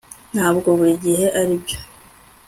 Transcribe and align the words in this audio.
ntabwo 0.33 0.67
buri 0.77 0.93
gihe 1.05 1.25
aribyo 1.39 1.77